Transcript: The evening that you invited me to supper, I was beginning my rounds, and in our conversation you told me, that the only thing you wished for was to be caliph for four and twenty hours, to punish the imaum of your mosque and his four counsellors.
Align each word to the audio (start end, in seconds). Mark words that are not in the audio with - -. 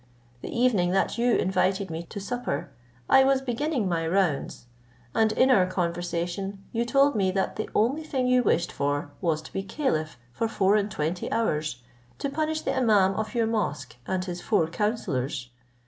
The 0.41 0.49
evening 0.49 0.89
that 0.93 1.19
you 1.19 1.35
invited 1.35 1.91
me 1.91 2.01
to 2.09 2.19
supper, 2.19 2.71
I 3.07 3.23
was 3.23 3.39
beginning 3.39 3.87
my 3.87 4.07
rounds, 4.07 4.65
and 5.13 5.31
in 5.31 5.51
our 5.51 5.67
conversation 5.67 6.63
you 6.71 6.85
told 6.85 7.13
me, 7.15 7.29
that 7.29 7.55
the 7.55 7.69
only 7.75 8.01
thing 8.01 8.25
you 8.25 8.41
wished 8.41 8.71
for 8.71 9.11
was 9.21 9.43
to 9.43 9.53
be 9.53 9.61
caliph 9.61 10.17
for 10.33 10.47
four 10.47 10.75
and 10.75 10.89
twenty 10.89 11.31
hours, 11.31 11.83
to 12.17 12.31
punish 12.31 12.61
the 12.61 12.71
imaum 12.71 13.13
of 13.15 13.35
your 13.35 13.45
mosque 13.45 13.95
and 14.07 14.25
his 14.25 14.41
four 14.41 14.65
counsellors. 14.65 15.51